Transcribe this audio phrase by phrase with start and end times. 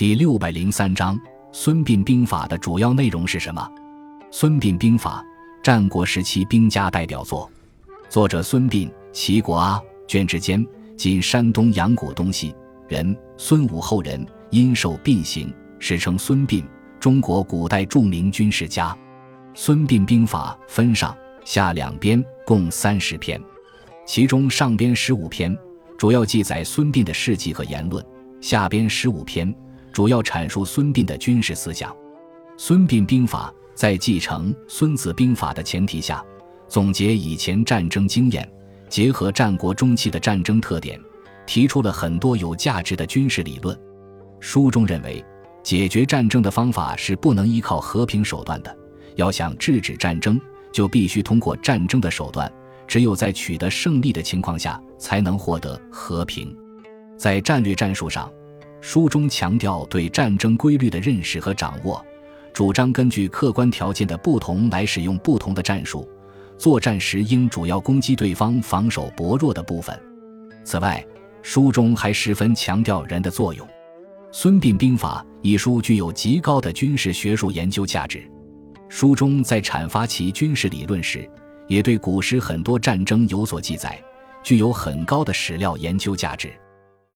[0.00, 1.14] 第六百零三章
[1.52, 3.60] 《孙膑兵法》的主要内容是什么？
[4.30, 5.22] 《孙膑兵法》
[5.62, 7.50] 战国时期兵家代表作，
[8.08, 9.78] 作者孙膑，齐国阿
[10.08, 10.66] 卷之间，
[10.96, 12.54] 今山东阳谷东西
[12.88, 16.64] 人，孙武后人，因受膑刑，史称孙膑。
[16.98, 18.94] 中国古代著名军事家，
[19.52, 21.14] 《孙膑兵法》分上
[21.44, 23.38] 下两编，共三十篇，
[24.06, 25.54] 其中上编十五篇
[25.98, 28.02] 主要记载孙膑的事迹和言论，
[28.40, 29.54] 下编十五篇
[30.00, 31.92] 主要阐述孙膑的军事思想。
[32.56, 36.24] 《孙膑兵法》在继承《孙子兵法》的前提下，
[36.68, 38.50] 总结以前战争经验，
[38.88, 40.98] 结合战国中期的战争特点，
[41.44, 43.78] 提出了很多有价值的军事理论。
[44.40, 45.22] 书中认为。
[45.62, 48.74] 解决战争的方法是不能依靠和平手段的，
[49.16, 50.40] 要想制止战争，
[50.72, 52.50] 就必须通过战争的手段。
[52.88, 56.56] 只有在取得胜利的情况下，才能获得和平。
[57.18, 58.32] 在战略战术上，
[58.80, 62.04] 书中强调对战争规律的认识和掌握，
[62.52, 66.08] 主张根据客观条件的不同来使用不同的战术。
[66.56, 69.98] 作战时应主要攻击对方防守薄弱的部分。
[70.64, 71.04] 此外，
[71.42, 73.66] 书中还十分强调人的作用。
[74.30, 78.22] 《孙膑兵法》一书具有极高的军事学术研究价值。
[78.88, 81.28] 书中在阐发其军事理论时，
[81.66, 83.98] 也对古时很多战争有所记载，
[84.42, 86.52] 具有很高的史料研究价值。